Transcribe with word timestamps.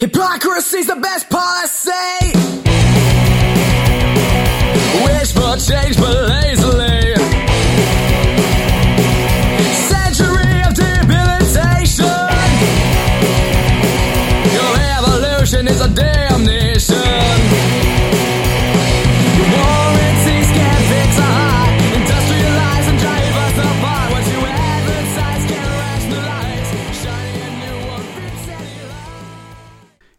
Hypocrisy's 0.00 0.86
the 0.86 0.96
best 0.96 1.28
policy. 1.30 1.90
Wish 5.04 5.32
for 5.32 5.56
change, 5.56 5.96
but 5.96 6.28
lazily. 6.28 6.57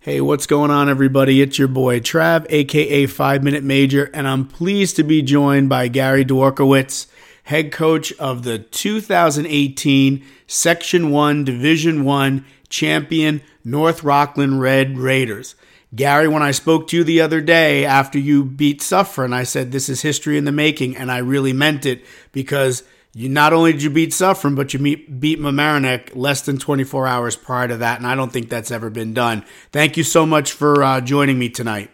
Hey, 0.10 0.22
what's 0.22 0.48
going 0.48 0.72
on, 0.72 0.90
everybody? 0.90 1.40
It's 1.40 1.60
your 1.60 1.68
boy 1.68 2.00
Trav, 2.00 2.48
aka 2.50 3.06
Five 3.06 3.44
Minute 3.44 3.64
Major, 3.64 4.10
and 4.12 4.28
I'm 4.28 4.48
pleased 4.48 4.96
to 4.96 5.04
be 5.04 5.22
joined 5.22 5.70
by 5.70 5.88
Gary 5.88 6.26
Dworkowitz, 6.26 7.06
head 7.44 7.72
coach 7.72 8.12
of 8.14 8.42
the 8.42 8.58
2018 8.58 10.26
Section 10.48 11.12
1 11.12 11.44
Division 11.44 12.06
1 12.06 12.44
champion 12.70 13.42
North 13.64 14.04
Rockland 14.04 14.60
Red 14.60 14.98
Raiders. 14.98 15.54
Gary, 15.94 16.28
when 16.28 16.42
I 16.42 16.52
spoke 16.54 16.88
to 16.88 16.98
you 16.98 17.04
the 17.04 17.22
other 17.22 17.40
day 17.40 17.86
after 17.86 18.18
you 18.18 18.44
beat 18.44 18.82
Suffern, 18.82 19.32
I 19.32 19.44
said 19.44 19.72
this 19.72 19.90
is 19.90 20.02
history 20.02 20.40
in 20.40 20.46
the 20.46 20.52
making, 20.52 20.98
and 20.98 21.12
I 21.12 21.20
really 21.20 21.54
meant 21.54 21.86
it 21.86 22.04
because 22.32 22.82
you 23.14 23.30
not 23.30 23.54
only 23.54 23.74
did 23.74 23.84
you 23.84 23.90
beat 23.90 24.14
Suffern, 24.14 24.56
but 24.56 24.74
you 24.74 24.80
meet, 24.80 25.20
beat 25.20 25.40
Mamaroneck 25.40 26.16
less 26.16 26.42
than 26.42 26.58
24 26.58 27.08
hours 27.08 27.36
prior 27.36 27.68
to 27.68 27.78
that, 27.78 27.98
and 27.98 28.08
I 28.08 28.16
don't 28.16 28.32
think 28.32 28.50
that's 28.50 28.72
ever 28.72 28.90
been 28.90 29.14
done. 29.14 29.46
Thank 29.72 29.98
you 29.98 30.04
so 30.04 30.26
much 30.26 30.52
for 30.52 30.84
uh, 30.84 31.02
joining 31.02 31.40
me 31.40 31.50
tonight. 31.50 31.90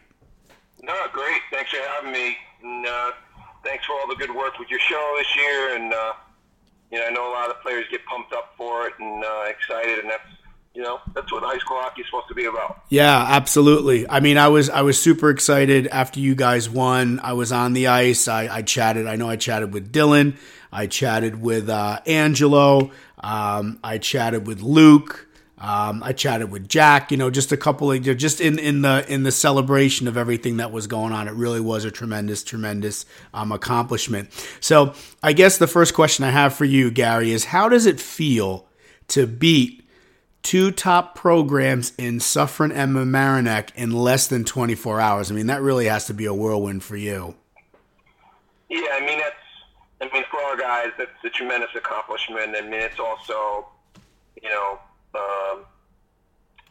No, 0.83 0.93
great. 1.13 1.41
Thanks 1.51 1.71
for 1.71 1.77
having 1.95 2.11
me. 2.11 2.37
And, 2.63 2.85
uh, 2.85 3.11
thanks 3.63 3.85
for 3.85 3.93
all 3.93 4.07
the 4.07 4.15
good 4.15 4.33
work 4.33 4.59
with 4.59 4.69
your 4.69 4.79
show 4.79 5.15
this 5.17 5.35
year. 5.35 5.75
And 5.75 5.93
uh, 5.93 6.13
you 6.91 6.99
know, 6.99 7.07
I 7.07 7.09
know 7.11 7.29
a 7.29 7.33
lot 7.33 7.49
of 7.49 7.61
players 7.61 7.85
get 7.89 8.05
pumped 8.05 8.33
up 8.33 8.53
for 8.57 8.87
it 8.87 8.93
and 8.99 9.23
uh, 9.23 9.43
excited, 9.47 9.99
and 9.99 10.09
that's 10.09 10.23
you 10.75 10.83
know 10.83 10.99
that's 11.13 11.31
what 11.31 11.43
high 11.43 11.57
school 11.57 11.77
hockey 11.79 12.01
is 12.01 12.07
supposed 12.07 12.27
to 12.27 12.35
be 12.35 12.45
about. 12.45 12.83
Yeah, 12.89 13.25
absolutely. 13.29 14.07
I 14.09 14.19
mean, 14.19 14.37
I 14.37 14.49
was 14.49 14.69
I 14.69 14.81
was 14.81 15.01
super 15.01 15.29
excited 15.29 15.87
after 15.87 16.19
you 16.19 16.35
guys 16.35 16.69
won. 16.69 17.19
I 17.23 17.33
was 17.33 17.51
on 17.51 17.73
the 17.73 17.87
ice. 17.87 18.27
I, 18.27 18.47
I 18.53 18.61
chatted. 18.61 19.07
I 19.07 19.15
know 19.15 19.29
I 19.29 19.37
chatted 19.37 19.73
with 19.73 19.91
Dylan. 19.91 20.37
I 20.71 20.87
chatted 20.87 21.41
with 21.41 21.69
uh, 21.69 22.01
Angelo. 22.05 22.91
Um, 23.19 23.79
I 23.83 23.97
chatted 23.97 24.45
with 24.45 24.61
Luke. 24.61 25.27
Um, 25.57 26.03
I 26.03 26.11
chatted 26.11 26.51
with 26.51 26.67
Jack. 26.67 27.11
You 27.11 27.17
know, 27.17 27.29
just 27.29 27.53
a 27.53 27.57
couple 27.57 27.91
of 27.91 28.01
just 28.17 28.41
in 28.41 28.59
in 28.59 28.81
the 28.81 29.05
in 29.07 29.23
the 29.23 29.31
celebration 29.31 30.09
of 30.09 30.17
everything 30.17 30.57
that 30.57 30.73
was 30.73 30.87
going 30.87 31.13
on. 31.13 31.29
It 31.29 31.33
really 31.33 31.61
was 31.61 31.85
a 31.85 31.91
tremendous, 31.91 32.43
tremendous 32.43 33.05
um, 33.33 33.53
accomplishment. 33.53 34.29
So, 34.59 34.93
I 35.23 35.31
guess 35.31 35.57
the 35.57 35.67
first 35.67 35.93
question 35.93 36.25
I 36.25 36.31
have 36.31 36.53
for 36.53 36.65
you, 36.65 36.91
Gary, 36.91 37.31
is 37.31 37.45
how 37.45 37.69
does 37.69 37.85
it 37.85 38.01
feel 38.01 38.67
to 39.07 39.25
beat 39.25 39.84
two 40.45 40.69
top 40.71 41.15
programs 41.15 41.91
in 41.97 42.19
Suffern 42.19 42.71
and 42.71 42.95
Mamaroneck 42.95 43.73
in 43.75 43.91
less 43.91 44.27
than 44.27 44.45
24 44.45 45.01
hours. 45.01 45.31
I 45.31 45.33
mean, 45.33 45.47
that 45.47 45.59
really 45.61 45.87
has 45.87 46.05
to 46.05 46.13
be 46.13 46.25
a 46.25 46.33
whirlwind 46.33 46.83
for 46.83 46.95
you. 46.95 47.35
Yeah, 48.69 48.81
I 48.93 48.99
mean 49.05 49.19
that's 49.19 49.35
I 50.01 50.13
mean 50.13 50.23
for 50.29 50.39
our 50.41 50.55
guys 50.55 50.91
that's 50.97 51.11
a 51.23 51.29
tremendous 51.29 51.69
accomplishment. 51.75 52.55
I 52.57 52.61
mean 52.61 52.73
it's 52.73 52.99
also 52.99 53.67
you 54.41 54.49
know 54.49 54.79
um, 55.15 55.65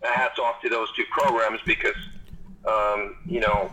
hats 0.03 0.39
off 0.39 0.61
to 0.63 0.69
those 0.69 0.89
two 0.97 1.05
programs 1.11 1.61
because 1.67 1.97
um, 2.69 3.17
you 3.27 3.41
know 3.41 3.73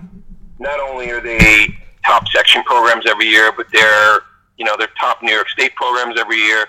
not 0.60 0.80
only 0.80 1.12
are 1.12 1.22
they 1.22 1.68
top 2.06 2.28
section 2.30 2.64
programs 2.64 3.06
every 3.08 3.28
year, 3.28 3.52
but 3.56 3.68
they're 3.72 4.20
you 4.58 4.66
know 4.66 4.76
they're 4.78 4.90
top 5.00 5.22
New 5.22 5.34
York 5.34 5.50
State 5.50 5.76
programs 5.76 6.20
every 6.20 6.38
year, 6.38 6.66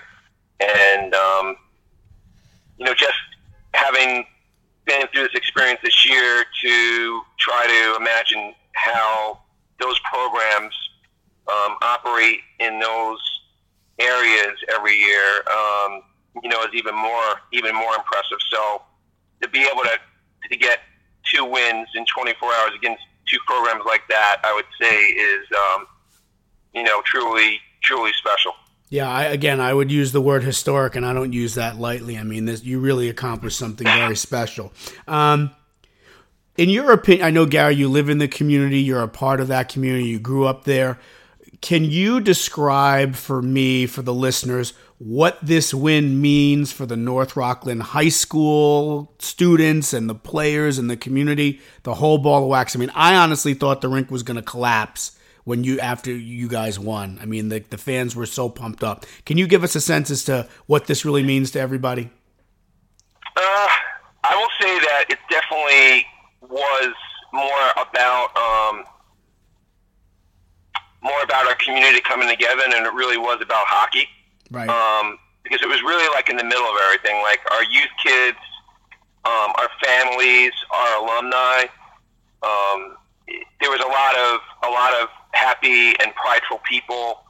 and 0.59 1.13
um, 1.13 1.55
you 2.77 2.85
know 2.85 2.93
just 2.93 3.13
having 3.73 4.25
been 4.85 5.07
through 5.07 5.23
this 5.23 5.35
experience 5.35 5.79
this 5.83 6.07
year 6.07 6.45
to 6.61 7.21
try 7.39 7.65
to 7.67 8.01
imagine 8.01 8.53
how 8.73 9.39
those 9.79 9.99
programs 10.11 10.73
um, 11.47 11.75
operate 11.81 12.39
in 12.59 12.79
those 12.79 13.19
areas 13.99 14.57
every 14.73 14.95
year, 14.95 15.43
um, 15.51 16.01
you 16.41 16.49
know, 16.49 16.61
is 16.63 16.73
even 16.73 16.95
more 16.95 17.41
even 17.51 17.75
more 17.75 17.95
impressive. 17.95 18.37
So 18.49 18.81
to 19.41 19.47
be 19.49 19.59
able 19.61 19.83
to 19.83 19.97
to 20.49 20.57
get 20.57 20.79
two 21.31 21.45
wins 21.45 21.87
in 21.95 22.05
24 22.05 22.53
hours 22.53 22.71
against 22.75 23.01
two 23.29 23.37
programs 23.47 23.83
like 23.85 24.03
that, 24.09 24.41
I 24.43 24.53
would 24.53 24.65
say 24.79 24.95
is 24.95 25.45
um, 25.73 25.87
you 26.73 26.83
know 26.83 27.01
truly 27.05 27.59
truly 27.81 28.11
special. 28.13 28.53
Yeah, 28.93 29.09
I, 29.09 29.23
again, 29.23 29.59
I 29.59 29.73
would 29.73 29.91
use 29.91 30.11
the 30.11 30.21
word 30.21 30.43
historic, 30.43 30.95
and 30.95 31.03
I 31.03 31.13
don't 31.13 31.33
use 31.33 31.55
that 31.55 31.79
lightly. 31.79 32.15
I 32.15 32.21
mean, 32.21 32.45
this, 32.45 32.63
you 32.63 32.79
really 32.79 33.09
accomplished 33.09 33.57
something 33.57 33.87
very 33.87 34.15
special. 34.15 34.71
Um, 35.07 35.49
in 36.57 36.69
your 36.69 36.91
opinion, 36.91 37.25
I 37.25 37.31
know 37.31 37.47
Gary, 37.47 37.73
you 37.73 37.89
live 37.89 38.07
in 38.07 38.19
the 38.19 38.27
community, 38.27 38.81
you're 38.81 39.01
a 39.01 39.07
part 39.07 39.39
of 39.39 39.47
that 39.47 39.67
community, 39.67 40.05
you 40.05 40.19
grew 40.19 40.45
up 40.45 40.65
there. 40.65 40.99
Can 41.59 41.85
you 41.85 42.21
describe 42.21 43.15
for 43.15 43.41
me, 43.41 43.87
for 43.87 44.03
the 44.03 44.13
listeners, 44.13 44.73
what 44.99 45.39
this 45.41 45.73
win 45.73 46.21
means 46.21 46.71
for 46.71 46.85
the 46.85 46.95
North 46.95 47.35
Rockland 47.35 47.81
High 47.81 48.09
School 48.09 49.11
students 49.17 49.91
and 49.91 50.07
the 50.07 50.13
players 50.13 50.77
and 50.77 50.87
the 50.87 50.97
community, 50.97 51.61
the 51.81 51.95
whole 51.95 52.19
ball 52.19 52.43
of 52.43 52.49
wax? 52.49 52.75
I 52.75 52.79
mean, 52.79 52.91
I 52.93 53.15
honestly 53.15 53.55
thought 53.55 53.81
the 53.81 53.89
rink 53.89 54.11
was 54.11 54.21
going 54.21 54.37
to 54.37 54.43
collapse 54.43 55.17
when 55.43 55.63
you 55.63 55.79
after 55.79 56.11
you 56.11 56.47
guys 56.47 56.79
won. 56.79 57.19
I 57.21 57.25
mean, 57.25 57.49
the 57.49 57.59
the 57.59 57.77
fans 57.77 58.15
were 58.15 58.25
so 58.25 58.49
pumped 58.49 58.83
up. 58.83 59.05
Can 59.25 59.37
you 59.37 59.47
give 59.47 59.63
us 59.63 59.75
a 59.75 59.81
sense 59.81 60.09
as 60.09 60.23
to 60.25 60.47
what 60.65 60.87
this 60.87 61.05
really 61.05 61.23
means 61.23 61.51
to 61.51 61.59
everybody? 61.59 62.09
Uh, 63.35 63.67
I 64.23 64.35
will 64.35 64.49
say 64.61 64.79
that 64.79 65.05
it 65.09 65.19
definitely 65.29 66.05
was 66.41 66.93
more 67.33 67.71
about 67.75 68.29
um, 68.37 68.83
more 71.01 71.21
about 71.23 71.47
our 71.47 71.55
community 71.55 71.99
coming 72.01 72.29
together 72.29 72.63
and 72.65 72.85
it 72.85 72.93
really 72.93 73.17
was 73.17 73.39
about 73.41 73.65
hockey. 73.67 74.07
Right. 74.49 74.69
Um, 74.69 75.17
because 75.43 75.61
it 75.61 75.67
was 75.67 75.81
really 75.81 76.07
like 76.13 76.29
in 76.29 76.37
the 76.37 76.43
middle 76.43 76.63
of 76.63 76.75
everything. 76.85 77.21
Like 77.21 77.39
our 77.51 77.63
youth 77.63 77.91
kids, 78.01 78.37
um, 79.25 79.51
our 79.57 79.69
families, 79.83 80.51
our 80.71 81.03
alumni. 81.03 81.65
Um, 82.43 82.97
there 83.27 83.69
was 83.69 83.79
a 83.79 83.87
lot 83.87 84.15
of 84.15 84.39
a 84.63 84.69
lot 84.71 84.93
of 85.01 85.09
happy 85.33 85.89
and 86.01 86.13
prideful 86.15 86.59
people. 86.69 87.21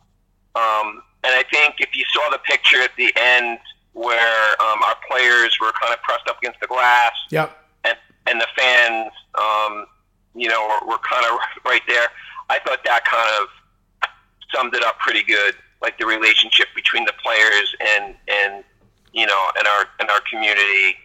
Um, 0.55 1.01
and 1.23 1.33
I 1.33 1.43
think 1.51 1.75
if 1.79 1.95
you 1.95 2.03
saw 2.13 2.29
the 2.29 2.39
picture 2.39 2.81
at 2.81 2.91
the 2.97 3.11
end 3.15 3.59
where 3.93 4.49
um, 4.61 4.81
our 4.87 4.95
players 5.09 5.57
were 5.61 5.71
kind 5.81 5.93
of 5.93 6.01
pressed 6.01 6.27
up 6.27 6.37
against 6.39 6.59
the 6.59 6.67
glass, 6.67 7.11
Yep. 7.31 7.57
and 7.85 7.97
and 8.27 8.41
the 8.41 8.47
fans, 8.57 9.11
um, 9.35 9.85
you 10.35 10.47
know, 10.49 10.67
were, 10.67 10.91
were 10.91 10.97
kind 10.99 11.25
of 11.25 11.37
right 11.65 11.81
there. 11.87 12.07
I 12.49 12.59
thought 12.59 12.79
that 12.85 13.05
kind 13.05 13.29
of 13.41 14.09
summed 14.53 14.75
it 14.75 14.83
up 14.83 14.99
pretty 14.99 15.23
good, 15.23 15.55
like 15.81 15.97
the 15.97 16.05
relationship 16.05 16.67
between 16.75 17.05
the 17.05 17.13
players 17.23 17.75
and 17.79 18.15
and 18.27 18.63
you 19.13 19.25
know 19.25 19.47
and 19.57 19.67
our 19.67 19.85
and 19.99 20.09
our 20.09 20.19
community 20.29 20.95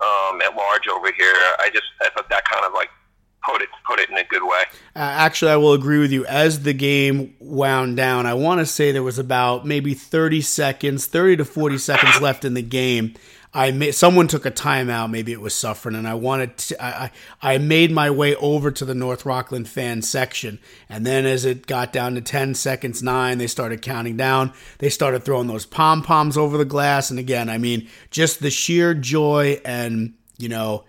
um, 0.00 0.40
at 0.42 0.54
large 0.56 0.86
over 0.88 1.10
here. 1.12 1.34
I 1.58 1.70
just 1.72 1.86
I 2.02 2.10
thought 2.10 2.28
that 2.28 2.44
kind 2.44 2.64
of 2.66 2.72
like 2.74 2.90
put 3.96 4.04
it 4.04 4.10
in 4.10 4.18
a 4.18 4.24
good 4.24 4.42
way. 4.42 4.62
Uh, 4.94 4.98
actually, 4.98 5.50
I 5.50 5.56
will 5.56 5.72
agree 5.72 5.98
with 5.98 6.12
you. 6.12 6.26
As 6.26 6.62
the 6.62 6.72
game 6.72 7.34
wound 7.38 7.96
down, 7.96 8.26
I 8.26 8.34
want 8.34 8.60
to 8.60 8.66
say 8.66 8.92
there 8.92 9.02
was 9.02 9.18
about 9.18 9.66
maybe 9.66 9.94
30 9.94 10.40
seconds, 10.40 11.06
30 11.06 11.38
to 11.38 11.44
40 11.44 11.78
seconds 11.78 12.20
left 12.20 12.44
in 12.44 12.54
the 12.54 12.62
game. 12.62 13.14
I 13.54 13.70
made, 13.70 13.94
someone 13.94 14.28
took 14.28 14.44
a 14.44 14.50
timeout, 14.50 15.10
maybe 15.10 15.32
it 15.32 15.40
was 15.40 15.54
Suffern, 15.54 15.94
and 15.94 16.06
I 16.06 16.12
wanted 16.12 16.58
to, 16.58 16.84
I, 16.84 17.10
I 17.40 17.56
made 17.56 17.90
my 17.90 18.10
way 18.10 18.34
over 18.34 18.70
to 18.70 18.84
the 18.84 18.94
North 18.94 19.24
Rockland 19.24 19.66
fan 19.66 20.02
section, 20.02 20.58
and 20.90 21.06
then 21.06 21.24
as 21.24 21.46
it 21.46 21.66
got 21.66 21.90
down 21.90 22.16
to 22.16 22.20
10 22.20 22.54
seconds, 22.54 23.02
nine, 23.02 23.38
they 23.38 23.46
started 23.46 23.80
counting 23.80 24.18
down. 24.18 24.52
They 24.78 24.90
started 24.90 25.24
throwing 25.24 25.46
those 25.46 25.64
pom 25.64 26.02
poms 26.02 26.36
over 26.36 26.58
the 26.58 26.66
glass, 26.66 27.08
and 27.08 27.18
again, 27.18 27.48
I 27.48 27.56
mean, 27.56 27.88
just 28.10 28.40
the 28.40 28.50
sheer 28.50 28.92
joy 28.92 29.58
and 29.64 30.12
you 30.36 30.50
know 30.50 30.84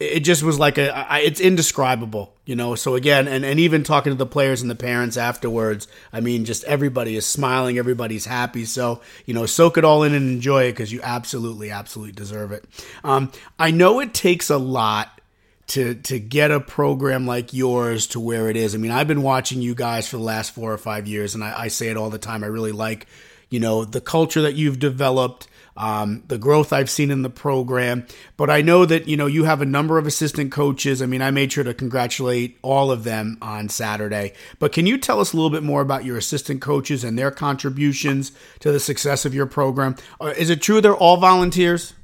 it 0.00 0.20
just 0.20 0.42
was 0.42 0.58
like 0.58 0.78
a 0.78 0.94
I, 0.94 1.20
it's 1.20 1.40
indescribable 1.40 2.32
you 2.46 2.56
know? 2.56 2.74
So 2.74 2.94
again 2.94 3.26
and, 3.26 3.44
and 3.44 3.58
even 3.58 3.84
talking 3.84 4.12
to 4.12 4.16
the 4.16 4.26
players 4.26 4.60
and 4.60 4.70
the 4.70 4.74
parents 4.74 5.16
afterwards 5.16 5.88
i 6.12 6.20
mean 6.20 6.44
just 6.44 6.64
everybody 6.64 7.16
is 7.16 7.26
smiling 7.26 7.78
everybody's 7.78 8.26
happy. 8.26 8.64
So 8.64 9.00
you 9.26 9.34
know 9.34 9.46
soak 9.46 9.78
it 9.78 9.84
all 9.84 10.02
in 10.02 10.14
and 10.14 10.28
enjoy 10.28 10.64
it 10.64 10.72
because 10.72 10.92
you 10.92 11.00
absolutely 11.02 11.70
absolutely 11.70 12.12
deserve 12.12 12.52
it. 12.52 12.64
Um, 13.02 13.30
i 13.58 13.70
know 13.70 14.00
it 14.00 14.14
takes 14.14 14.50
a 14.50 14.58
lot 14.58 15.20
to 15.68 15.94
to 15.94 16.18
get 16.18 16.50
a 16.50 16.60
program 16.60 17.26
like 17.26 17.52
yours 17.54 18.06
to 18.08 18.20
where 18.20 18.50
it 18.50 18.56
is. 18.56 18.74
I 18.74 18.78
mean 18.78 18.90
i've 18.90 19.08
been 19.08 19.22
watching 19.22 19.62
you 19.62 19.74
guys 19.74 20.08
for 20.08 20.16
the 20.16 20.22
last 20.22 20.54
four 20.54 20.72
or 20.72 20.78
five 20.78 21.06
years 21.06 21.34
and 21.34 21.44
i, 21.44 21.62
I 21.62 21.68
say 21.68 21.88
it 21.88 21.96
all 21.96 22.10
the 22.10 22.18
time. 22.18 22.42
I 22.44 22.48
really 22.48 22.72
like 22.72 23.06
you 23.48 23.60
know 23.60 23.84
the 23.84 24.00
culture 24.00 24.42
that 24.42 24.54
you've 24.54 24.78
developed 24.78 25.46
um, 25.76 26.22
the 26.28 26.38
growth 26.38 26.72
I've 26.72 26.90
seen 26.90 27.10
in 27.10 27.22
the 27.22 27.30
program. 27.30 28.06
But 28.36 28.50
I 28.50 28.62
know 28.62 28.84
that 28.84 29.08
you 29.08 29.16
know 29.16 29.26
you 29.26 29.44
have 29.44 29.60
a 29.60 29.66
number 29.66 29.98
of 29.98 30.06
assistant 30.06 30.52
coaches. 30.52 31.02
I 31.02 31.06
mean, 31.06 31.22
I 31.22 31.30
made 31.30 31.52
sure 31.52 31.64
to 31.64 31.74
congratulate 31.74 32.58
all 32.62 32.90
of 32.90 33.04
them 33.04 33.38
on 33.42 33.68
Saturday. 33.68 34.32
But 34.58 34.72
can 34.72 34.86
you 34.86 34.98
tell 34.98 35.20
us 35.20 35.32
a 35.32 35.36
little 35.36 35.50
bit 35.50 35.62
more 35.62 35.80
about 35.80 36.04
your 36.04 36.16
assistant 36.16 36.60
coaches 36.60 37.04
and 37.04 37.18
their 37.18 37.30
contributions 37.30 38.32
to 38.60 38.72
the 38.72 38.80
success 38.80 39.24
of 39.24 39.34
your 39.34 39.46
program? 39.46 39.96
Uh, 40.20 40.34
is 40.36 40.50
it 40.50 40.62
true 40.62 40.80
they're 40.80 40.94
all 40.96 41.16
volunteers? 41.16 41.94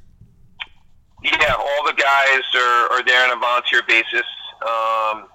Yeah, 1.23 1.53
all 1.53 1.85
the 1.85 1.93
guys 1.93 2.41
are, 2.55 2.91
are 2.93 3.03
there 3.03 3.29
on 3.29 3.37
a 3.37 3.39
volunteer 3.39 3.81
basis. 3.87 4.25
Um, 4.61 5.27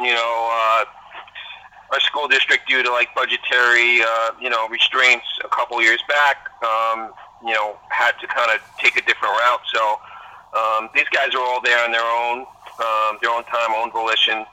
you 0.00 0.12
know, 0.12 0.50
uh, 0.52 0.84
our 1.92 2.00
school 2.00 2.28
district, 2.28 2.68
due 2.68 2.82
to 2.82 2.90
like 2.90 3.14
budgetary, 3.14 4.02
uh, 4.02 4.30
you 4.40 4.50
know, 4.50 4.68
restraints 4.68 5.26
a 5.44 5.48
couple 5.48 5.80
years 5.82 6.02
back, 6.08 6.48
um, 6.62 7.12
you 7.44 7.52
know, 7.52 7.78
had 7.90 8.12
to 8.20 8.26
kind 8.26 8.50
of 8.52 8.60
take 8.78 8.96
a 8.96 9.02
different 9.06 9.34
route. 9.34 9.60
So 9.72 10.00
um, 10.58 10.90
these 10.94 11.08
guys 11.08 11.34
are 11.34 11.40
all 11.40 11.60
there 11.62 11.82
on 11.84 11.92
their 11.92 12.04
own, 12.04 12.46
um, 12.80 13.18
their 13.22 13.30
own 13.30 13.44
time, 13.44 13.70
own 13.76 13.90
volition, 13.90 14.44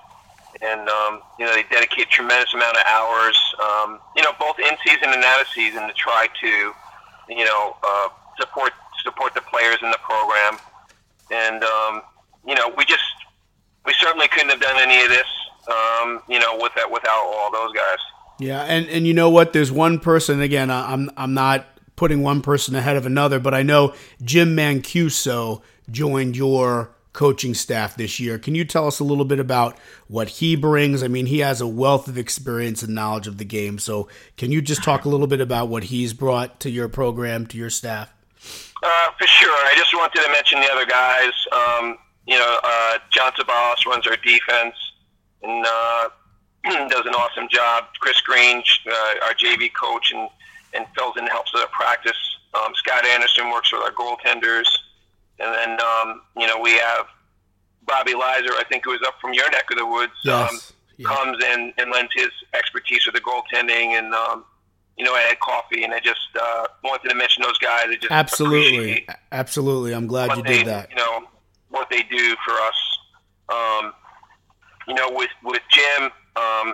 and 0.61 0.89
um, 0.89 1.21
you 1.39 1.45
know, 1.45 1.53
they 1.53 1.63
dedicate 1.69 2.09
tremendous 2.09 2.53
amount 2.53 2.77
of 2.77 2.83
hours, 2.87 3.37
um, 3.61 3.99
you 4.15 4.23
know, 4.23 4.31
both 4.39 4.57
in 4.59 4.75
season 4.85 5.09
and 5.13 5.23
out 5.23 5.41
of 5.41 5.47
season 5.47 5.87
to 5.87 5.93
try 5.93 6.27
to, 6.41 6.73
you 7.29 7.45
know, 7.45 7.75
uh, 7.83 8.09
support 8.39 8.73
support 9.03 9.33
the 9.33 9.41
players 9.41 9.77
in 9.81 9.91
the 9.91 9.99
program. 10.01 10.57
And 11.31 11.63
um, 11.63 12.01
you 12.45 12.55
know, 12.55 12.73
we 12.77 12.85
just 12.85 13.03
we 13.85 13.93
certainly 13.93 14.27
couldn't 14.27 14.49
have 14.49 14.61
done 14.61 14.77
any 14.77 15.03
of 15.03 15.09
this, 15.09 15.27
um, 15.67 16.21
you 16.27 16.39
know, 16.39 16.57
with 16.59 16.73
that 16.75 16.89
without 16.91 17.23
all 17.25 17.51
those 17.51 17.73
guys. 17.73 17.99
Yeah, 18.39 18.63
and 18.63 18.87
and 18.87 19.05
you 19.07 19.13
know 19.13 19.29
what? 19.29 19.53
There's 19.53 19.71
one 19.71 19.99
person 19.99 20.41
again. 20.41 20.69
I'm 20.71 21.09
I'm 21.17 21.33
not 21.33 21.65
putting 21.97 22.23
one 22.23 22.41
person 22.41 22.75
ahead 22.75 22.95
of 22.95 23.05
another, 23.05 23.39
but 23.39 23.53
I 23.53 23.63
know 23.63 23.93
Jim 24.23 24.55
Mancuso 24.55 25.61
joined 25.91 26.37
your 26.37 26.91
coaching 27.11 27.55
staff 27.55 27.95
this 27.95 28.19
year. 28.19 28.37
Can 28.37 28.53
you 28.53 28.63
tell 28.63 28.85
us 28.85 28.99
a 28.99 29.03
little 29.03 29.25
bit 29.25 29.39
about 29.39 29.77
what 30.07 30.29
he 30.29 30.55
brings? 30.55 31.01
I 31.01 31.07
mean, 31.07 31.25
he 31.25 31.39
has 31.39 31.59
a 31.59 31.67
wealth 31.67 32.07
of 32.07 32.15
experience 32.17 32.83
and 32.83 32.93
knowledge 32.93 33.25
of 33.25 33.39
the 33.39 33.45
game. 33.45 33.79
So, 33.79 34.07
can 34.37 34.51
you 34.51 34.61
just 34.61 34.83
talk 34.83 35.03
a 35.03 35.09
little 35.09 35.25
bit 35.25 35.41
about 35.41 35.67
what 35.67 35.85
he's 35.85 36.13
brought 36.13 36.59
to 36.61 36.69
your 36.69 36.87
program, 36.87 37.47
to 37.47 37.57
your 37.57 37.71
staff? 37.71 38.13
Uh, 38.83 39.07
for 39.17 39.25
sure. 39.25 39.49
I 39.49 39.73
just 39.75 39.91
wanted 39.95 40.21
to 40.21 40.31
mention 40.31 40.61
the 40.61 40.71
other 40.71 40.85
guys. 40.85 41.33
Um, 41.51 41.97
you 42.27 42.37
know, 42.37 42.59
uh, 42.63 42.99
John 43.09 43.31
Tabalas 43.31 43.83
runs 43.87 44.05
our 44.05 44.17
defense 44.17 44.75
and 45.41 45.65
uh, 45.67 46.09
does 46.89 47.05
an 47.07 47.15
awesome 47.15 47.47
job. 47.49 47.85
Chris 47.99 48.21
Green, 48.21 48.61
uh, 48.85 49.25
our 49.25 49.33
JV 49.33 49.73
coach, 49.73 50.11
and, 50.11 50.29
and 50.77 50.85
fills 50.97 51.17
in 51.17 51.23
and 51.23 51.31
helps 51.31 51.51
with 51.53 51.63
our 51.63 51.69
practice. 51.69 52.17
Um, 52.53 52.73
Scott 52.75 53.05
Anderson 53.05 53.49
works 53.51 53.71
with 53.73 53.81
our 53.81 53.91
goaltenders. 53.91 54.67
And 55.39 55.53
then, 55.53 55.77
um, 55.81 56.21
you 56.37 56.47
know, 56.47 56.59
we 56.59 56.71
have 56.77 57.05
Bobby 57.85 58.13
Lizer, 58.13 58.51
I 58.53 58.63
think, 58.69 58.85
who 58.85 58.93
is 58.93 59.01
up 59.05 59.15
from 59.19 59.33
your 59.33 59.49
neck 59.51 59.65
of 59.71 59.77
the 59.77 59.85
woods. 59.85 60.13
Um, 60.27 60.59
Yeah. 60.99 61.09
comes 61.09 61.43
in 61.43 61.71
and 61.77 61.91
lends 61.91 62.11
his 62.15 62.29
expertise 62.55 63.05
with 63.05 63.13
the 63.13 63.21
goaltending 63.21 63.99
and 63.99 64.15
um, 64.15 64.43
you 64.97 65.05
know 65.05 65.13
I 65.13 65.21
had 65.21 65.39
coffee 65.39 65.83
and 65.83 65.93
I 65.93 65.99
just 65.99 66.17
uh, 66.41 66.65
wanted 66.83 67.09
to 67.09 67.15
mention 67.15 67.43
those 67.43 67.59
guys. 67.59 67.83
I 67.87 67.97
just 68.01 68.11
Absolutely, 68.11 69.07
absolutely. 69.31 69.93
I'm 69.93 70.07
glad 70.07 70.35
you 70.35 70.41
they 70.41 70.57
did 70.57 70.65
that. 70.65 70.89
you 70.89 70.95
know 70.95 71.27
what 71.69 71.91
they 71.91 72.01
do 72.01 72.35
for 72.43 72.53
us. 72.53 72.99
Um, 73.49 73.93
you 74.87 74.95
know 74.95 75.11
with 75.11 75.29
with 75.43 75.61
Jim, 75.69 76.09
um, 76.35 76.73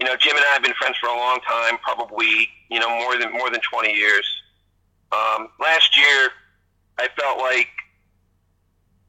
you 0.00 0.06
know 0.06 0.16
Jim 0.16 0.36
and 0.36 0.44
I 0.48 0.52
have 0.54 0.62
been 0.62 0.74
friends 0.74 0.96
for 1.00 1.08
a 1.08 1.16
long 1.16 1.40
time, 1.46 1.78
probably 1.78 2.48
you 2.70 2.78
know 2.78 2.88
more 2.88 3.16
than 3.18 3.32
more 3.32 3.50
than 3.50 3.60
twenty 3.60 3.94
years. 3.94 4.26
Um, 5.12 5.48
last 5.60 5.96
year, 5.96 6.30
I 6.98 7.08
felt 7.18 7.38
like 7.38 7.68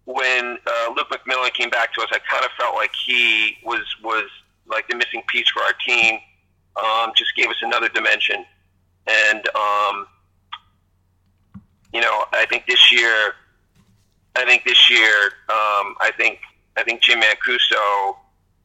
when 0.06 0.58
uh, 0.66 0.94
Luke 0.96 1.10
McMillan 1.12 1.54
came 1.54 1.70
back 1.70 1.94
to 1.94 2.02
us, 2.02 2.08
I 2.12 2.20
kind 2.20 2.44
of 2.44 2.52
felt 2.58 2.76
like 2.76 2.92
he 3.06 3.58
was 3.64 3.84
was 4.04 4.26
like 4.68 4.88
the 4.88 4.96
missing 4.96 5.24
piece 5.28 5.50
for 5.50 5.62
our 5.64 5.74
team. 5.86 6.20
Um, 6.84 7.12
just 7.16 7.36
gave 7.36 7.48
us 7.50 7.58
another 7.62 7.90
dimension, 7.90 8.46
and 9.08 9.48
um, 9.56 10.08
you 11.94 12.02
know, 12.02 12.26
I 12.34 12.46
think 12.50 12.66
this 12.68 12.92
year, 12.92 13.34
I 14.36 14.46
think 14.46 14.64
this 14.64 14.90
year, 14.90 15.26
um, 15.50 15.96
I 16.00 16.12
think 16.18 16.40
I 16.78 16.84
think 16.84 17.02
Jim 17.02 17.20
Mancuso 17.20 18.16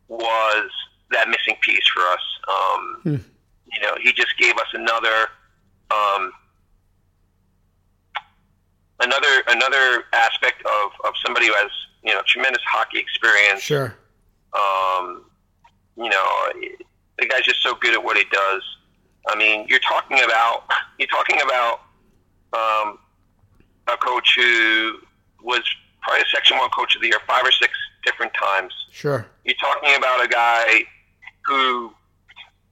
was 0.08 0.70
that 1.10 1.28
missing 1.28 1.56
piece 1.60 1.86
for 1.94 2.02
us. 2.02 2.20
Um, 2.48 3.00
Hmm. 3.02 3.30
You 3.72 3.80
know, 3.82 3.96
he 4.00 4.12
just 4.12 4.38
gave 4.38 4.56
us 4.56 4.68
another. 4.72 5.28
Um, 5.90 6.32
another 9.00 9.42
another 9.48 10.04
aspect 10.12 10.62
of, 10.64 10.90
of 11.04 11.14
somebody 11.24 11.46
who 11.46 11.52
has 11.54 11.70
you 12.02 12.12
know 12.12 12.22
tremendous 12.26 12.62
hockey 12.66 12.98
experience. 12.98 13.60
Sure. 13.60 13.94
Um, 14.52 15.24
you 15.96 16.08
know, 16.08 16.52
the 17.18 17.26
guy's 17.26 17.42
just 17.42 17.62
so 17.62 17.74
good 17.74 17.94
at 17.94 18.02
what 18.02 18.16
he 18.16 18.24
does. 18.30 18.62
I 19.28 19.36
mean, 19.36 19.66
you're 19.68 19.80
talking 19.80 20.20
about 20.22 20.64
you're 20.98 21.08
talking 21.08 21.40
about 21.42 21.80
um, 22.52 22.98
a 23.88 23.96
coach 23.96 24.34
who 24.36 24.98
was 25.42 25.62
probably 26.02 26.22
a 26.22 26.26
Section 26.26 26.58
One 26.58 26.70
Coach 26.70 26.94
of 26.96 27.02
the 27.02 27.08
Year 27.08 27.20
five 27.26 27.44
or 27.44 27.52
six 27.52 27.72
different 28.04 28.32
times. 28.34 28.72
Sure. 28.90 29.26
You're 29.44 29.54
talking 29.60 29.94
about 29.96 30.24
a 30.24 30.28
guy 30.28 30.84
who 31.46 31.92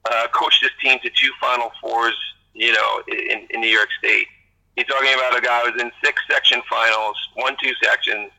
uh, 0.09 0.27
coached 0.33 0.61
his 0.61 0.71
team 0.81 0.99
to 1.03 1.09
two 1.09 1.31
Final 1.39 1.71
Fours, 1.81 2.15
you 2.53 2.71
know, 2.73 3.01
in, 3.07 3.47
in 3.49 3.61
New 3.61 3.67
York 3.69 3.89
State. 3.99 4.27
You're 4.75 4.85
talking 4.85 5.13
about 5.13 5.37
a 5.37 5.41
guy 5.41 5.61
who 5.65 5.71
was 5.73 5.81
in 5.81 5.91
six 6.03 6.21
section 6.29 6.61
finals, 6.69 7.15
won 7.37 7.55
two 7.61 7.73
sections. 7.83 8.31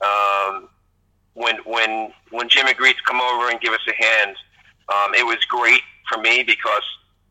Um, 0.00 0.68
when 1.34 1.56
when 1.64 2.12
when 2.30 2.48
Jim 2.48 2.66
agreed 2.66 2.94
to 2.94 3.02
come 3.06 3.20
over 3.20 3.50
and 3.50 3.60
give 3.60 3.72
us 3.72 3.80
a 3.88 4.04
hand, 4.04 4.36
um, 4.94 5.14
it 5.14 5.24
was 5.26 5.38
great 5.48 5.80
for 6.08 6.18
me 6.20 6.42
because 6.42 6.82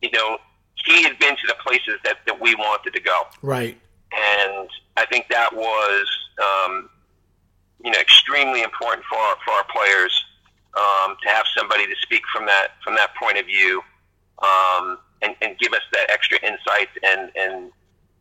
you 0.02 0.12
know 0.12 0.38
he 0.86 1.04
had 1.04 1.18
been 1.20 1.36
to 1.36 1.48
the 1.48 1.56
places 1.66 2.00
that, 2.04 2.18
that 2.26 2.40
we 2.40 2.54
wanted 2.56 2.94
to 2.94 3.00
go 3.00 3.24
Right. 3.42 3.78
and 4.14 4.70
I 4.96 5.06
think 5.06 5.28
that 5.30 5.54
was 5.54 6.08
um, 6.42 6.90
you 7.84 7.92
know 7.92 8.00
extremely 8.00 8.62
important 8.64 9.06
for 9.06 9.18
our, 9.18 9.36
for 9.46 9.52
our 9.52 9.66
players 9.72 10.26
um, 10.78 11.16
to 11.24 11.30
have 11.30 11.46
somebody 11.58 11.86
to 11.86 11.96
speak 12.02 12.22
from 12.34 12.46
that 12.46 12.70
from 12.84 12.96
that 12.96 13.14
point 13.16 13.38
of 13.38 13.46
view 13.46 13.82
um, 14.44 14.98
and, 15.22 15.36
and 15.42 15.58
give 15.60 15.74
us 15.74 15.82
that 15.94 16.10
extra 16.10 16.38
insight 16.44 16.90
and 17.04 17.32
and 17.36 17.72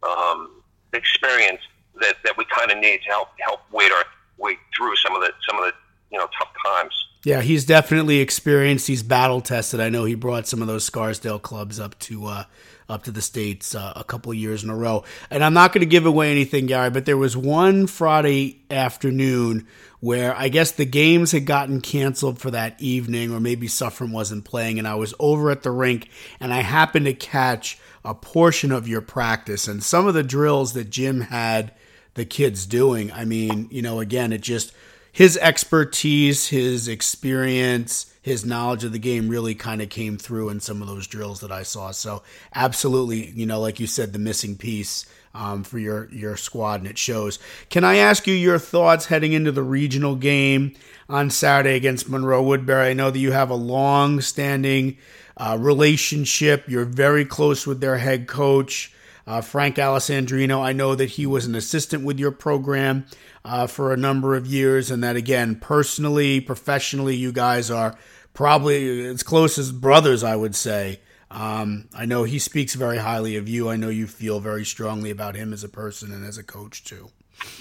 um, 0.02 0.62
experience 0.92 1.60
that, 2.00 2.16
that 2.24 2.36
we 2.36 2.44
kind 2.46 2.70
of 2.70 2.78
need 2.78 2.98
to 3.02 3.08
help 3.08 3.28
help 3.40 3.60
wade 3.72 3.92
our 3.92 4.04
way 4.38 4.56
through 4.76 4.94
some 4.96 5.14
of 5.14 5.22
the 5.22 5.32
some 5.48 5.58
of 5.58 5.64
the 5.64 5.72
you 6.10 6.18
know 6.18 6.28
tough 6.38 6.50
times. 6.64 7.05
Yeah, 7.26 7.42
he's 7.42 7.64
definitely 7.64 8.20
experienced. 8.20 8.86
He's 8.86 9.02
battle 9.02 9.40
tested. 9.40 9.80
I 9.80 9.88
know 9.88 10.04
he 10.04 10.14
brought 10.14 10.46
some 10.46 10.62
of 10.62 10.68
those 10.68 10.84
Scarsdale 10.84 11.40
clubs 11.40 11.80
up 11.80 11.98
to 11.98 12.26
uh, 12.26 12.44
up 12.88 13.02
to 13.02 13.10
the 13.10 13.20
states 13.20 13.74
uh, 13.74 13.94
a 13.96 14.04
couple 14.04 14.32
years 14.32 14.62
in 14.62 14.70
a 14.70 14.76
row. 14.76 15.02
And 15.28 15.42
I'm 15.42 15.52
not 15.52 15.72
going 15.72 15.80
to 15.80 15.86
give 15.86 16.06
away 16.06 16.30
anything, 16.30 16.66
Gary, 16.66 16.88
but 16.88 17.04
there 17.04 17.16
was 17.16 17.36
one 17.36 17.88
Friday 17.88 18.60
afternoon 18.70 19.66
where 19.98 20.36
I 20.36 20.48
guess 20.48 20.70
the 20.70 20.84
games 20.84 21.32
had 21.32 21.46
gotten 21.46 21.80
canceled 21.80 22.38
for 22.38 22.52
that 22.52 22.80
evening, 22.80 23.34
or 23.34 23.40
maybe 23.40 23.66
Suffern 23.66 24.12
wasn't 24.12 24.44
playing, 24.44 24.78
and 24.78 24.86
I 24.86 24.94
was 24.94 25.12
over 25.18 25.50
at 25.50 25.64
the 25.64 25.72
rink, 25.72 26.08
and 26.38 26.54
I 26.54 26.60
happened 26.60 27.06
to 27.06 27.12
catch 27.12 27.76
a 28.04 28.14
portion 28.14 28.70
of 28.70 28.86
your 28.86 29.00
practice 29.00 29.66
and 29.66 29.82
some 29.82 30.06
of 30.06 30.14
the 30.14 30.22
drills 30.22 30.74
that 30.74 30.90
Jim 30.90 31.22
had 31.22 31.72
the 32.14 32.24
kids 32.24 32.66
doing. 32.66 33.10
I 33.10 33.24
mean, 33.24 33.66
you 33.72 33.82
know, 33.82 33.98
again, 33.98 34.32
it 34.32 34.42
just 34.42 34.72
his 35.16 35.38
expertise, 35.38 36.48
his 36.48 36.88
experience, 36.88 38.12
his 38.20 38.44
knowledge 38.44 38.84
of 38.84 38.92
the 38.92 38.98
game 38.98 39.30
really 39.30 39.54
kind 39.54 39.80
of 39.80 39.88
came 39.88 40.18
through 40.18 40.50
in 40.50 40.60
some 40.60 40.82
of 40.82 40.88
those 40.88 41.06
drills 41.06 41.40
that 41.40 41.50
I 41.50 41.62
saw. 41.62 41.90
So, 41.90 42.22
absolutely, 42.54 43.30
you 43.30 43.46
know, 43.46 43.58
like 43.58 43.80
you 43.80 43.86
said, 43.86 44.12
the 44.12 44.18
missing 44.18 44.58
piece 44.58 45.06
um, 45.34 45.64
for 45.64 45.78
your 45.78 46.10
your 46.10 46.36
squad, 46.36 46.80
and 46.80 46.90
it 46.90 46.98
shows. 46.98 47.38
Can 47.70 47.82
I 47.82 47.96
ask 47.96 48.26
you 48.26 48.34
your 48.34 48.58
thoughts 48.58 49.06
heading 49.06 49.32
into 49.32 49.52
the 49.52 49.62
regional 49.62 50.16
game 50.16 50.74
on 51.08 51.30
Saturday 51.30 51.76
against 51.76 52.10
Monroe 52.10 52.42
Woodbury? 52.42 52.90
I 52.90 52.92
know 52.92 53.10
that 53.10 53.18
you 53.18 53.32
have 53.32 53.48
a 53.48 53.54
long-standing 53.54 54.98
uh, 55.38 55.56
relationship. 55.58 56.68
You're 56.68 56.84
very 56.84 57.24
close 57.24 57.66
with 57.66 57.80
their 57.80 57.96
head 57.96 58.26
coach. 58.26 58.92
Uh, 59.26 59.40
Frank 59.40 59.76
Alessandrino, 59.76 60.60
I 60.60 60.72
know 60.72 60.94
that 60.94 61.10
he 61.10 61.26
was 61.26 61.46
an 61.46 61.56
assistant 61.56 62.04
with 62.04 62.18
your 62.18 62.30
program 62.30 63.06
uh, 63.44 63.66
for 63.66 63.92
a 63.92 63.96
number 63.96 64.36
of 64.36 64.46
years, 64.46 64.90
and 64.90 65.02
that 65.02 65.16
again, 65.16 65.56
personally, 65.56 66.40
professionally, 66.40 67.16
you 67.16 67.32
guys 67.32 67.70
are 67.70 67.96
probably 68.34 69.04
as 69.06 69.22
close 69.24 69.58
as 69.58 69.72
brothers, 69.72 70.22
I 70.22 70.36
would 70.36 70.54
say. 70.54 71.00
Um, 71.30 71.88
I 71.92 72.06
know 72.06 72.22
he 72.22 72.38
speaks 72.38 72.74
very 72.74 72.98
highly 72.98 73.36
of 73.36 73.48
you. 73.48 73.68
I 73.68 73.76
know 73.76 73.88
you 73.88 74.06
feel 74.06 74.38
very 74.38 74.64
strongly 74.64 75.10
about 75.10 75.34
him 75.34 75.52
as 75.52 75.64
a 75.64 75.68
person 75.68 76.12
and 76.12 76.24
as 76.24 76.38
a 76.38 76.44
coach 76.44 76.84
too. 76.84 77.08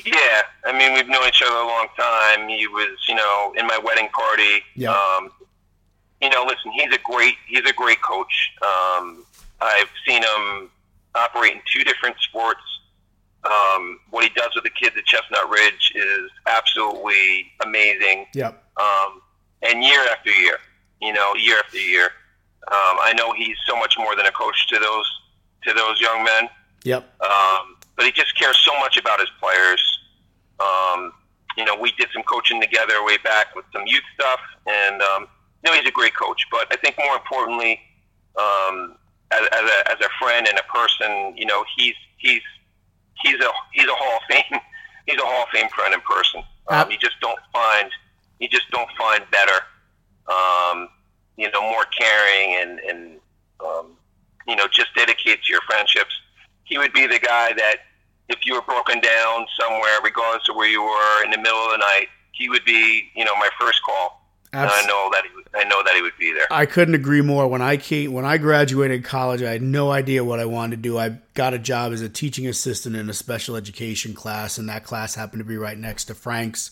Yeah, 0.06 0.44
I 0.66 0.78
mean 0.78 0.94
we've 0.94 1.08
known 1.08 1.28
each 1.28 1.42
other 1.42 1.56
a 1.56 1.68
long 1.68 1.88
time. 1.98 2.48
He 2.48 2.68
was, 2.68 2.98
you 3.10 3.16
know, 3.16 3.54
in 3.58 3.66
my 3.68 3.80
wedding 3.84 4.08
party. 4.10 4.64
Yeah. 4.76 4.92
Um, 4.92 5.32
you 6.22 6.30
know, 6.30 6.46
listen, 6.48 6.72
he's 6.72 6.94
a 6.94 7.00
great 7.04 7.36
he's 7.48 7.68
a 7.68 7.74
great 7.74 8.02
coach. 8.02 8.52
Um, 8.62 9.26
I've 9.60 9.90
operate 11.26 11.54
in 11.54 11.62
two 11.72 11.84
different 11.84 12.16
sports. 12.20 12.62
Um, 13.44 14.00
what 14.10 14.24
he 14.24 14.30
does 14.36 14.52
with 14.56 14.64
the 14.64 14.72
kids 14.72 14.96
at 14.98 15.06
Chestnut 15.06 15.50
Ridge 15.50 15.92
is 15.96 16.32
absolutely 16.48 17.52
amazing. 17.64 18.26
Yep. 18.34 18.64
Um, 18.80 19.22
and 19.62 19.84
year 19.84 20.00
after 20.12 20.32
year, 20.32 20.58
you 21.02 21.14
know, 21.14 21.34
year 21.36 21.58
after 21.60 21.78
year, 21.78 22.06
um, 22.68 22.98
I 23.02 23.14
know 23.16 23.34
he's 23.34 23.58
so 23.68 23.76
much 23.78 23.96
more 23.98 24.16
than 24.16 24.26
a 24.26 24.32
coach 24.32 24.68
to 24.70 24.80
those 24.80 25.06
to 25.64 25.74
those 25.74 26.00
young 26.02 26.24
men. 26.24 26.50
Yep. 26.84 27.04
Um, 27.22 27.78
but 27.96 28.06
he 28.06 28.12
just 28.12 28.38
cares 28.38 28.58
so 28.58 28.72
much 28.80 28.98
about 28.98 29.20
his 29.20 29.30
players. 29.40 29.82
Um, 30.60 31.14
you 31.58 31.66
know, 31.66 31.76
we 31.76 31.92
did 31.94 32.10
some 32.14 32.24
coaching 32.24 32.60
together 32.62 33.04
way 33.04 33.18
back 33.24 33.56
with 33.56 33.66
some 33.74 33.84
youth 33.86 34.04
stuff, 34.14 34.40
and 34.68 35.02
um, 35.02 35.28
you 35.64 35.72
know, 35.72 35.78
he's 35.78 35.88
a 35.88 35.92
great 35.92 36.16
coach. 36.16 36.46
But 36.52 36.68
I 36.72 36.76
think 36.78 36.98
more 36.98 37.16
importantly, 37.16 37.80
um, 38.40 38.96
as, 39.36 39.48
as 39.52 39.70
a 39.70 39.92
as 39.92 40.00
a 40.00 40.10
friend 40.20 40.48
and 40.48 40.58
a 40.58 40.64
person, 40.64 41.36
you 41.38 41.46
know, 41.46 41.64
he's 41.78 41.96
he's 42.18 42.42
he's 43.24 43.40
a 43.40 43.52
he's 43.74 43.88
a 43.88 43.96
Hall 43.96 44.18
of 44.18 44.24
Fame 44.30 44.44
he's 45.08 45.18
a 45.18 45.26
Hall 45.26 45.44
of 45.44 45.50
Fame 45.50 45.70
friend 45.70 45.94
and 45.94 46.04
person. 46.04 46.44
Um, 46.68 46.90
you 46.90 46.98
just 46.98 47.20
don't 47.22 47.40
find 47.54 47.92
you 48.40 48.48
just 48.50 48.70
don't 48.72 48.90
find 48.98 49.24
better, 49.32 49.60
um, 50.28 50.90
you 51.38 51.50
know, 51.52 51.62
more 51.62 51.86
caring 51.86 52.62
and 52.62 52.80
and 52.80 53.20
um, 53.64 53.98
you 54.48 54.56
know 54.56 54.68
just 54.72 54.94
dedicated 54.96 55.44
to 55.44 55.52
your 55.52 55.62
friendships. 55.62 56.14
He 56.64 56.78
would 56.78 56.94
be 56.94 57.06
the 57.06 57.20
guy 57.20 57.54
that 57.54 57.78
if 58.30 58.40
you 58.46 58.56
were 58.56 58.64
broken 58.64 59.00
down 59.00 59.46
somewhere, 59.60 60.00
regardless 60.04 60.50
of 60.50 60.56
where 60.56 60.68
you 60.68 60.82
were 60.82 61.24
in 61.24 61.30
the 61.30 61.38
middle 61.38 61.60
of 61.60 61.72
the 61.72 61.78
night, 61.78 62.08
he 62.32 62.50
would 62.50 62.66
be 62.66 63.10
you 63.16 63.26
know 63.26 63.36
my 63.36 63.50
first 63.60 63.82
call. 63.84 64.22
And 64.56 64.72
I 64.72 64.82
know 64.88 65.10
that 65.12 65.24
he 65.30 65.36
would, 65.36 65.46
I 65.54 65.64
know 65.66 65.84
that 65.84 65.96
he 65.96 66.02
would 66.02 66.18
be 66.18 66.32
there. 66.34 66.48
I 66.52 66.66
couldn't 66.66 66.96
agree 66.96 67.22
more. 67.22 67.48
When 67.48 67.62
I 67.62 67.78
came, 67.78 68.14
when 68.14 68.26
I 68.26 68.38
graduated 68.38 69.04
college, 69.04 69.42
I 69.42 69.52
had 69.52 69.62
no 69.62 69.92
idea 69.92 70.24
what 70.24 70.40
I 70.40 70.46
wanted 70.46 70.78
to 70.78 70.82
do. 70.82 70.98
I 70.98 71.18
got 71.34 71.54
a 71.54 71.60
job 71.60 71.92
as 71.92 72.02
a 72.02 72.10
teaching 72.10 72.48
assistant 72.48 72.96
in 72.96 73.10
a 73.10 73.14
special 73.14 73.56
education 73.56 74.14
class, 74.14 74.58
and 74.58 74.70
that 74.70 74.84
class 74.84 75.16
happened 75.16 75.42
to 75.42 75.46
be 75.46 75.58
right 75.58 75.78
next 75.78 76.06
to 76.06 76.16
Frank's 76.16 76.72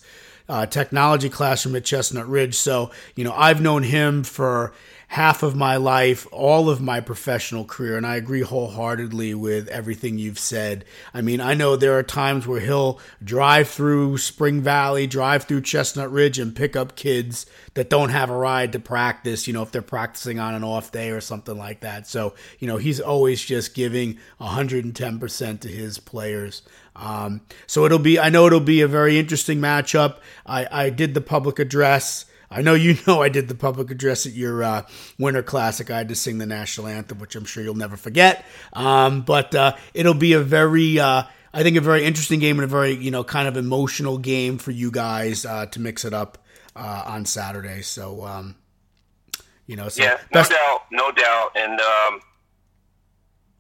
uh, 0.50 0.66
technology 0.66 1.30
classroom 1.30 1.76
at 1.76 1.86
Chestnut 1.86 2.28
Ridge. 2.28 2.56
So, 2.56 2.92
you 3.16 3.24
know, 3.24 3.34
I've 3.34 3.62
known 3.62 3.84
him 3.84 4.24
for 4.24 4.74
half 5.14 5.44
of 5.44 5.56
my 5.56 5.76
life, 5.78 6.26
all 6.32 6.72
of 6.72 6.82
my 6.82 7.00
professional 7.00 7.64
career, 7.64 7.96
and 7.96 8.06
I 8.06 8.16
agree 8.16 8.42
wholeheartedly 8.42 9.36
with 9.36 9.68
everything 9.68 10.18
you've 10.18 10.40
said. 10.40 10.84
I 11.14 11.22
mean, 11.22 11.40
I 11.40 11.54
know 11.54 11.76
there 11.76 11.96
are 12.00 12.02
times 12.02 12.48
where 12.48 12.60
he'll 12.60 13.00
drive 13.24 13.68
through 13.68 14.18
Spring 14.18 14.60
Valley, 14.62 15.06
drive 15.06 15.44
through 15.44 15.62
Chestnut 15.62 16.12
Ridge, 16.12 16.40
and 16.40 16.56
pick 16.56 16.76
up 16.76 16.96
kids 16.96 17.46
that 17.76 17.92
don't 17.92 18.10
have 18.10 18.32
a 18.32 18.36
ride 18.36 18.72
to 18.72 18.80
practice, 18.80 19.46
you 19.46 19.54
know, 19.54 19.62
if 19.62 19.72
they're 19.72 19.84
practicing 19.84 20.40
on 20.40 20.56
an 20.56 20.64
off 20.64 20.92
day 20.92 21.12
or 21.12 21.22
something 21.22 21.60
like 21.60 21.82
that. 21.82 22.08
So, 22.08 22.34
you 22.58 22.68
know, 22.68 22.78
he's 22.78 23.00
always 23.00 23.40
just 23.40 23.76
giving 23.76 24.18
110% 24.42 25.60
to 25.60 25.68
his 25.68 26.00
players. 26.00 26.64
Um, 26.96 27.42
so 27.68 27.86
it'll 27.86 28.00
be, 28.00 28.18
I 28.18 28.30
know 28.30 28.48
it'll 28.48 28.60
be 28.60 28.82
a 28.82 28.88
very 28.88 29.20
interesting 29.20 29.60
matchup. 29.60 30.18
I, 30.44 30.68
I 30.72 30.90
did 30.90 31.14
the 31.14 31.22
public 31.22 31.60
address. 31.60 32.26
I 32.54 32.62
know 32.62 32.74
you 32.74 32.98
know 33.08 33.22
I 33.22 33.30
did 33.30 33.48
the 33.48 33.56
public 33.56 33.92
address 33.92 34.26
at 34.26 34.34
your 34.34 34.64
uh, 34.64 34.82
Winter 35.20 35.44
Classic. 35.44 35.90
I 35.90 35.98
had 35.98 36.10
to 36.10 36.16
sing 36.16 36.38
the 36.38 36.46
national 36.46 36.88
anthem, 36.88 37.20
which 37.20 37.36
I'm 37.36 37.46
sure 37.46 37.64
you'll 37.64 37.76
never 37.76 37.98
forget. 37.98 38.46
Um, 38.74 39.22
but 39.22 39.54
uh, 39.56 39.76
it'll 39.94 40.14
be 40.14 40.34
a 40.34 40.40
very, 40.40 41.00
uh, 41.00 41.24
I 41.54 41.64
think, 41.64 41.78
a 41.78 41.82
very 41.82 42.04
interesting 42.06 42.40
game 42.40 42.58
and 42.58 42.66
a 42.66 42.68
very, 42.68 42.94
you 42.96 43.12
know, 43.12 43.24
kind 43.24 43.48
of 43.48 43.58
emotional 43.58 44.18
game 44.18 44.58
for 44.58 44.72
you 44.72 44.92
guys 44.92 45.46
uh, 45.46 45.66
to 45.68 45.80
mix 45.80 46.06
it 46.06 46.14
up 46.14 46.38
uh, 46.76 47.04
on 47.08 47.26
Saturday. 47.26 47.82
So, 47.82 48.24
um, 48.24 48.56
you 49.68 49.76
know, 49.76 49.90
so 49.90 50.04
Yeah, 50.04 50.18
no 50.34 50.40
best- 50.42 50.52
doubt, 50.52 50.82
no 50.92 51.12
doubt. 51.12 51.52
And 51.56 51.80
um, 51.80 52.20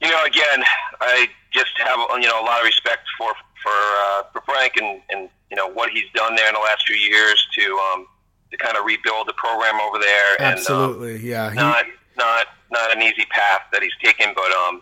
you 0.01 0.09
know, 0.09 0.23
again, 0.25 0.63
I 0.99 1.27
just 1.53 1.71
have 1.77 1.99
you 2.21 2.27
know 2.27 2.41
a 2.41 2.45
lot 2.45 2.59
of 2.59 2.65
respect 2.65 3.03
for 3.17 3.31
for 3.61 3.71
uh, 3.71 4.23
for 4.33 4.41
Frank 4.41 4.73
and 4.77 5.01
and 5.09 5.29
you 5.49 5.55
know 5.55 5.69
what 5.69 5.91
he's 5.91 6.09
done 6.13 6.35
there 6.35 6.47
in 6.47 6.53
the 6.55 6.59
last 6.59 6.85
few 6.85 6.95
years 6.97 7.47
to 7.57 7.79
um, 7.93 8.07
to 8.53 8.57
kind 8.63 8.77
of 8.77 8.85
rebuild 8.85 9.27
the 9.27 9.33
program 9.33 9.79
over 9.81 9.97
there. 9.99 10.41
absolutely, 10.41 11.17
yeah. 11.27 11.51
He- 11.51 11.57
um, 11.57 11.65
not 11.73 11.85
not 12.17 12.47
not 12.71 12.95
an 12.95 13.01
easy 13.01 13.25
path 13.31 13.61
that 13.71 13.81
he's 13.81 13.95
taken, 14.03 14.33
but 14.35 14.51
um, 14.51 14.81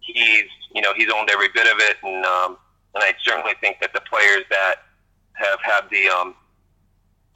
he's 0.00 0.48
you 0.74 0.80
know 0.80 0.92
he's 0.94 1.10
owned 1.14 1.30
every 1.30 1.48
bit 1.54 1.66
of 1.66 1.78
it, 1.78 1.96
and 2.02 2.24
um, 2.24 2.56
and 2.94 3.04
I 3.04 3.12
certainly 3.22 3.52
think 3.60 3.80
that 3.80 3.92
the 3.92 4.00
players 4.00 4.44
that 4.50 4.76
have 5.34 5.60
had 5.62 5.82
the 5.90 6.08
um, 6.08 6.34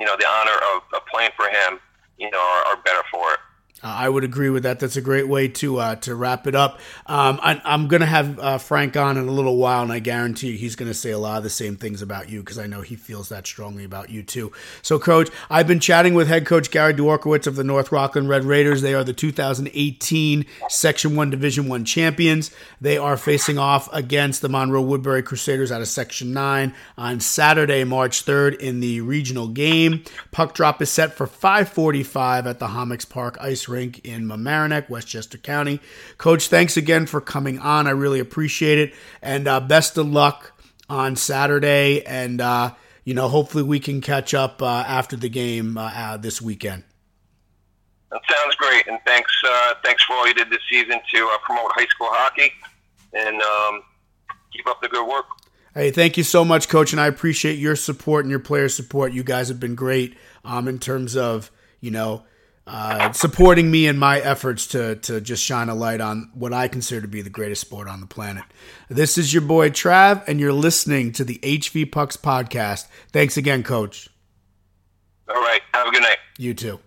you 0.00 0.06
know 0.06 0.16
the 0.18 0.26
honor 0.26 0.56
of, 0.74 0.82
of 0.94 1.06
playing 1.06 1.30
for 1.36 1.46
him, 1.46 1.78
you 2.18 2.30
know, 2.30 2.38
are, 2.40 2.72
are 2.72 2.82
better 2.82 3.02
for 3.10 3.32
it. 3.34 3.38
Uh, 3.82 3.88
I 3.88 4.08
would 4.08 4.24
agree 4.24 4.50
with 4.50 4.62
that. 4.62 4.78
That's 4.78 4.96
a 4.96 5.02
great 5.02 5.28
way 5.28 5.48
to 5.48 5.78
uh, 5.78 5.96
to 5.96 6.14
wrap 6.14 6.46
it 6.46 6.54
up. 6.54 6.78
Um, 7.06 7.40
I, 7.42 7.60
I'm 7.64 7.88
going 7.88 8.00
to 8.00 8.06
have 8.06 8.38
uh, 8.38 8.58
Frank 8.58 8.96
on 8.96 9.16
in 9.16 9.26
a 9.26 9.32
little 9.32 9.56
while, 9.56 9.82
and 9.82 9.92
I 9.92 9.98
guarantee 9.98 10.52
you 10.52 10.56
he's 10.56 10.76
going 10.76 10.90
to 10.90 10.94
say 10.94 11.10
a 11.10 11.18
lot 11.18 11.38
of 11.38 11.42
the 11.42 11.50
same 11.50 11.76
things 11.76 12.00
about 12.00 12.30
you 12.30 12.40
because 12.40 12.58
I 12.58 12.66
know 12.66 12.82
he 12.82 12.94
feels 12.94 13.28
that 13.30 13.46
strongly 13.46 13.84
about 13.84 14.10
you 14.10 14.22
too. 14.22 14.52
So, 14.80 14.98
Coach, 14.98 15.28
I've 15.50 15.66
been 15.66 15.80
chatting 15.80 16.14
with 16.14 16.28
head 16.28 16.46
coach 16.46 16.70
Gary 16.70 16.94
Dworkowitz 16.94 17.46
of 17.48 17.56
the 17.56 17.64
North 17.64 17.90
Rockland 17.90 18.28
Red 18.28 18.44
Raiders. 18.44 18.80
They 18.80 18.94
are 18.94 19.04
the 19.04 19.12
2018 19.12 20.46
Section 20.68 21.16
One 21.16 21.30
Division 21.30 21.68
One 21.68 21.84
champions. 21.84 22.52
They 22.80 22.96
are 22.96 23.16
facing 23.16 23.58
off 23.58 23.92
against 23.92 24.40
the 24.40 24.48
Monroe 24.48 24.82
Woodbury 24.82 25.22
Crusaders 25.22 25.72
out 25.72 25.82
of 25.82 25.88
Section 25.88 26.32
Nine 26.32 26.74
on 26.96 27.18
Saturday, 27.18 27.82
March 27.84 28.24
3rd, 28.24 28.56
in 28.56 28.78
the 28.80 29.00
regional 29.00 29.48
game. 29.48 30.04
Puck 30.30 30.54
drop 30.54 30.80
is 30.80 30.90
set 30.90 31.14
for 31.14 31.26
5:45 31.26 32.46
at 32.46 32.60
the 32.60 32.68
Hommocks 32.68 33.08
Park 33.08 33.36
Ice 33.40 33.63
Rink 33.68 34.00
in 34.04 34.24
Mamaroneck, 34.24 34.88
Westchester 34.88 35.38
County. 35.38 35.80
Coach, 36.18 36.48
thanks 36.48 36.76
again 36.76 37.06
for 37.06 37.20
coming 37.20 37.58
on. 37.58 37.86
I 37.86 37.90
really 37.90 38.20
appreciate 38.20 38.78
it, 38.78 38.94
and 39.22 39.46
uh, 39.48 39.60
best 39.60 39.98
of 39.98 40.06
luck 40.08 40.52
on 40.88 41.16
Saturday. 41.16 42.04
And 42.04 42.40
uh, 42.40 42.74
you 43.04 43.14
know, 43.14 43.28
hopefully 43.28 43.64
we 43.64 43.80
can 43.80 44.00
catch 44.00 44.34
up 44.34 44.62
uh, 44.62 44.84
after 44.86 45.16
the 45.16 45.28
game 45.28 45.76
uh, 45.76 45.90
uh, 45.94 46.16
this 46.16 46.40
weekend. 46.40 46.84
That 48.10 48.22
sounds 48.30 48.54
great, 48.56 48.86
and 48.86 48.98
thanks 49.04 49.32
uh, 49.46 49.74
thanks 49.84 50.04
for 50.04 50.14
all 50.14 50.26
you 50.26 50.34
did 50.34 50.48
this 50.50 50.60
season 50.70 51.00
to 51.14 51.30
uh, 51.32 51.38
promote 51.44 51.70
high 51.74 51.86
school 51.86 52.08
hockey, 52.10 52.52
and 53.12 53.42
um, 53.42 53.82
keep 54.52 54.66
up 54.68 54.80
the 54.80 54.88
good 54.88 55.06
work. 55.06 55.26
Hey, 55.74 55.90
thank 55.90 56.16
you 56.16 56.22
so 56.22 56.44
much, 56.44 56.68
Coach, 56.68 56.92
and 56.92 57.00
I 57.00 57.08
appreciate 57.08 57.58
your 57.58 57.74
support 57.74 58.24
and 58.24 58.30
your 58.30 58.38
player 58.38 58.68
support. 58.68 59.12
You 59.12 59.24
guys 59.24 59.48
have 59.48 59.58
been 59.58 59.74
great 59.74 60.16
um, 60.44 60.68
in 60.68 60.78
terms 60.78 61.16
of 61.16 61.50
you 61.80 61.90
know 61.90 62.24
uh, 62.66 63.12
supporting 63.12 63.70
me 63.70 63.86
in 63.86 63.98
my 63.98 64.20
efforts 64.20 64.66
to 64.68 64.96
to 64.96 65.20
just 65.20 65.42
shine 65.44 65.68
a 65.68 65.74
light 65.74 66.00
on 66.00 66.30
what 66.34 66.52
I 66.52 66.68
consider 66.68 67.02
to 67.02 67.08
be 67.08 67.20
the 67.22 67.30
greatest 67.30 67.60
sport 67.60 67.88
on 67.88 68.00
the 68.00 68.06
planet. 68.06 68.44
This 68.88 69.18
is 69.18 69.32
your 69.32 69.42
boy 69.42 69.70
Trav, 69.70 70.26
and 70.26 70.40
you're 70.40 70.52
listening 70.52 71.12
to 71.12 71.24
the 71.24 71.38
HV 71.38 71.92
Pucks 71.92 72.16
podcast. 72.16 72.86
Thanks 73.12 73.36
again, 73.36 73.62
Coach. 73.62 74.08
All 75.28 75.40
right, 75.40 75.60
have 75.72 75.88
a 75.88 75.90
good 75.90 76.02
night. 76.02 76.18
You 76.38 76.54
too. 76.54 76.80